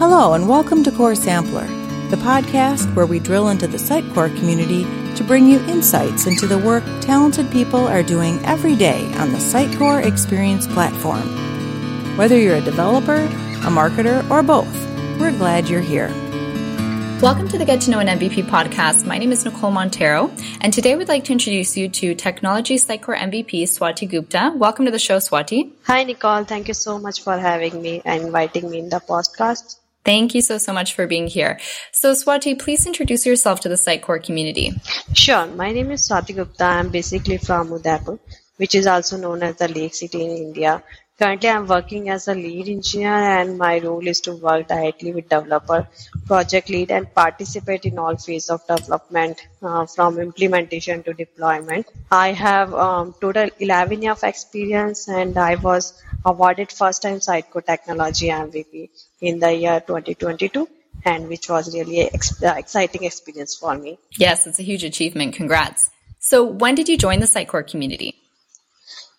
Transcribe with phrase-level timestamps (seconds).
[0.00, 1.66] Hello, and welcome to Core Sampler,
[2.08, 4.84] the podcast where we drill into the Sitecore community
[5.14, 9.36] to bring you insights into the work talented people are doing every day on the
[9.36, 11.28] Sitecore Experience platform.
[12.16, 14.74] Whether you're a developer, a marketer, or both,
[15.20, 16.08] we're glad you're here.
[17.20, 19.04] Welcome to the Get to Know an MVP podcast.
[19.04, 20.32] My name is Nicole Montero,
[20.62, 24.54] and today we'd like to introduce you to Technology Sitecore MVP Swati Gupta.
[24.56, 25.72] Welcome to the show, Swati.
[25.82, 26.44] Hi, Nicole.
[26.44, 29.79] Thank you so much for having me and inviting me in the podcast.
[30.04, 31.58] Thank you so, so much for being here.
[31.92, 34.72] So, Swati, please introduce yourself to the Sitecore community.
[35.14, 35.46] Sure.
[35.46, 36.64] My name is Swati Gupta.
[36.64, 38.18] I'm basically from Udaipur,
[38.56, 40.82] which is also known as the Lake City in India.
[41.20, 45.28] Currently, I'm working as a lead engineer, and my role is to work directly with
[45.28, 45.86] developer,
[46.26, 51.86] project lead, and participate in all phases of development, uh, from implementation to deployment.
[52.10, 55.92] I have um, total 11 years of experience, and I was
[56.24, 60.68] awarded first time Sitecore Technology MVP in the year 2022
[61.04, 63.98] and which was really an ex- uh, exciting experience for me.
[64.16, 65.34] Yes, it's a huge achievement.
[65.34, 65.90] Congrats.
[66.18, 68.16] So, when did you join the Sitecore community?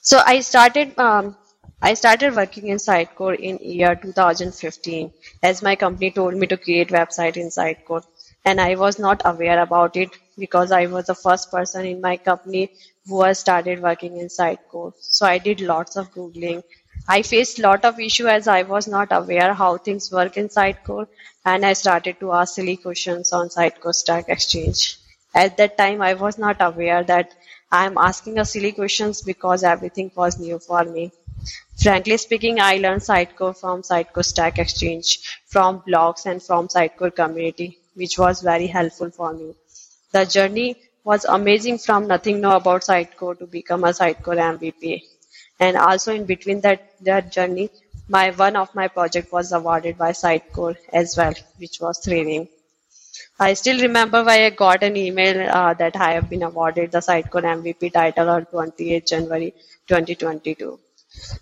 [0.00, 1.34] So I started um,
[1.80, 5.10] I started working in Sitecore in year 2015
[5.42, 8.04] as my company told me to create website in Sitecore
[8.44, 12.18] and I was not aware about it because I was the first person in my
[12.18, 12.70] company
[13.06, 14.92] who has started working in Sitecore.
[15.00, 16.62] So I did lots of googling.
[17.06, 20.48] I faced a lot of issue as I was not aware how things work in
[20.48, 21.06] Sitecore
[21.44, 24.96] and I started to ask silly questions on Sitecore Stack Exchange.
[25.34, 27.34] At that time I was not aware that
[27.70, 31.12] I am asking a silly questions because everything was new for me.
[31.76, 37.80] Frankly speaking, I learned Sitecore from Sitecore Stack Exchange, from blogs and from Sitecore community,
[37.94, 39.54] which was very helpful for me.
[40.12, 45.02] The journey was amazing from nothing know about Sitecore to become a Sitecore MVP.
[45.60, 47.70] And also in between that, that journey,
[48.08, 52.48] my one of my project was awarded by Sitecore as well, which was thrilling.
[53.38, 56.98] I still remember why I got an email uh, that I have been awarded the
[56.98, 59.54] Sitecore MVP title on 28 January
[59.86, 60.78] 2022.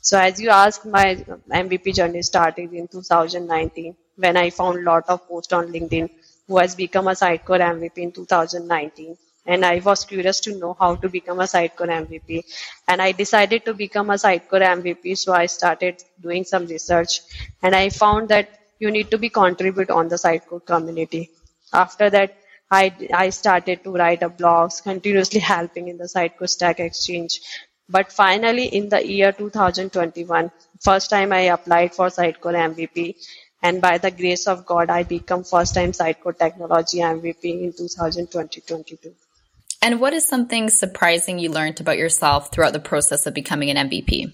[0.00, 1.16] So as you asked, my
[1.50, 6.10] MVP journey started in 2019 when I found lot of posts on LinkedIn
[6.46, 9.16] who has become a Sitecore MVP in 2019.
[9.44, 12.44] And I was curious to know how to become a Sitecore MVP.
[12.86, 15.18] And I decided to become a Sitecore MVP.
[15.18, 17.20] So I started doing some research
[17.62, 21.30] and I found that you need to be contribute on the Sitecore community.
[21.72, 22.36] After that,
[22.70, 27.40] I, I started to write a blogs, continuously helping in the Sitecore Stack Exchange.
[27.88, 33.16] But finally, in the year 2021, first time I applied for Sitecore MVP,
[33.62, 39.14] and by the grace of God, I become first time Sitecore Technology MVP in 2022.
[39.82, 43.88] And what is something surprising you learned about yourself throughout the process of becoming an
[43.88, 44.32] MVP?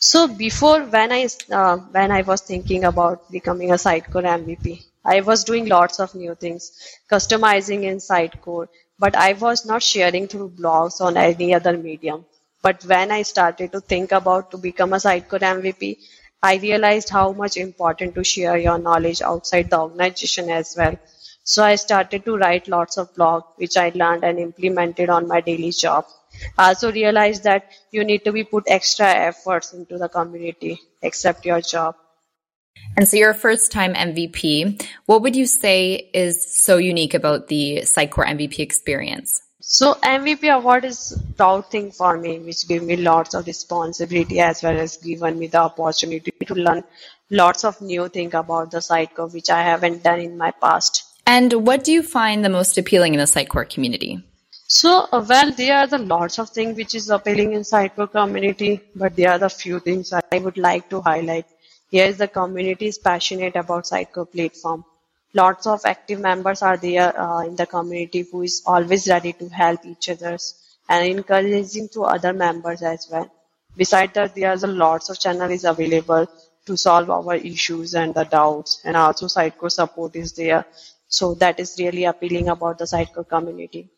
[0.00, 5.20] So before, when I uh, when I was thinking about becoming a Sitecore MVP, I
[5.20, 6.72] was doing lots of new things,
[7.10, 8.66] customizing in Sitecore,
[8.98, 12.24] but I was not sharing through blogs on any other medium.
[12.60, 15.98] But when I started to think about to become a Sitecore MVP,
[16.42, 20.96] I realized how much important to share your knowledge outside the organization as well.
[21.48, 25.40] So I started to write lots of blog, which I learned and implemented on my
[25.40, 26.04] daily job.
[26.58, 31.46] I also realized that you need to be put extra efforts into the community, except
[31.46, 31.94] your job.
[32.98, 34.86] And so you're a first time MVP.
[35.06, 39.40] What would you say is so unique about the Sitecore MVP experience?
[39.60, 44.62] So MVP award is proud thing for me, which gave me lots of responsibility as
[44.62, 46.84] well as given me the opportunity to learn
[47.30, 51.07] lots of new thing about the Sitecore, which I haven't done in my past.
[51.30, 54.24] And what do you find the most appealing in the Sitecore community?
[54.66, 58.80] So, uh, well, there are the lots of things which is appealing in Sitecore community,
[58.96, 61.44] but there are the few things I would like to highlight.
[61.90, 64.86] Here is the community is passionate about Sitecore platform.
[65.34, 69.48] Lots of active members are there uh, in the community who is always ready to
[69.50, 70.54] help each others
[70.88, 73.30] and encouraging to other members as well.
[73.76, 76.26] Besides that, there are the lots of channels available
[76.64, 80.64] to solve our issues and the doubts, and also Sitecore support is there.
[81.08, 83.90] So that is really appealing about the Sitecore community.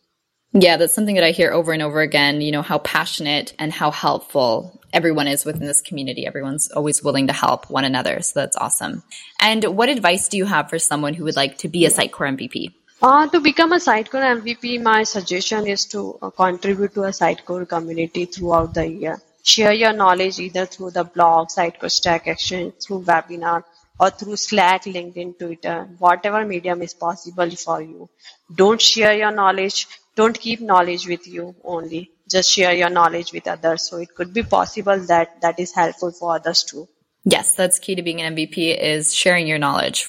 [0.52, 3.72] Yeah, that's something that I hear over and over again, you know, how passionate and
[3.72, 6.26] how helpful everyone is within this community.
[6.26, 8.20] Everyone's always willing to help one another.
[8.22, 9.04] So that's awesome.
[9.38, 12.36] And what advice do you have for someone who would like to be a Sitecore
[12.36, 12.74] MVP?
[13.00, 17.68] Uh, to become a Sitecore MVP, my suggestion is to uh, contribute to a Sitecore
[17.68, 19.20] community throughout the year.
[19.42, 23.64] Share your knowledge either through the blog, Sitecore Stack Exchange, through webinar,
[24.00, 28.08] or through Slack, LinkedIn, Twitter, whatever medium is possible for you.
[28.54, 29.86] Don't share your knowledge.
[30.16, 32.10] Don't keep knowledge with you only.
[32.28, 33.88] Just share your knowledge with others.
[33.88, 36.88] So it could be possible that that is helpful for others too.
[37.24, 40.08] Yes, that's key to being an MVP is sharing your knowledge.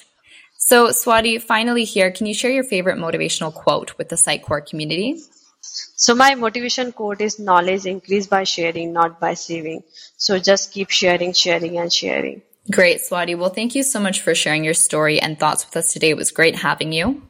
[0.56, 5.20] So, Swati, finally here, can you share your favorite motivational quote with the Sitecore community?
[5.60, 9.82] So my motivation quote is knowledge increased by sharing, not by saving.
[10.16, 12.42] So just keep sharing, sharing, and sharing.
[12.70, 13.36] Great, Swati.
[13.36, 16.10] Well, thank you so much for sharing your story and thoughts with us today.
[16.10, 17.22] It was great having you.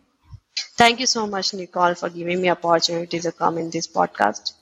[0.77, 4.53] Thank you so much, Nicole, for giving me opportunity to come in this podcast.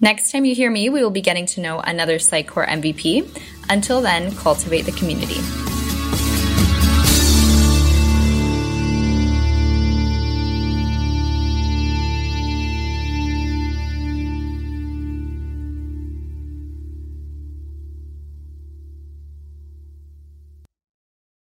[0.00, 3.28] Next time you hear me, we will be getting to know another Sitecore MVP.
[3.68, 5.69] Until then, cultivate the community.